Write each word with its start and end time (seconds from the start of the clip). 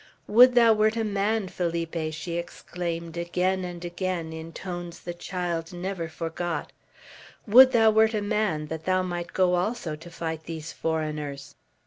"Would 0.25 0.55
thou 0.55 0.73
wert 0.73 0.95
a 0.97 1.03
man, 1.03 1.47
Felipe," 1.47 2.11
she 2.11 2.33
exclaimed 2.35 3.17
again 3.17 3.63
and 3.63 3.85
again 3.85 4.33
in 4.33 4.51
tones 4.51 5.01
the 5.01 5.13
child 5.13 5.71
never 5.71 6.07
forgot. 6.07 6.71
"Would 7.45 7.71
thou 7.71 7.91
wert 7.91 8.15
a 8.15 8.21
man, 8.23 8.65
that 8.65 8.85
thou 8.85 9.03
might 9.03 9.31
go 9.31 9.53
also 9.53 9.95
to 9.95 10.09
fight 10.09 10.45
these 10.45 10.73
foreigners!" 10.73 11.53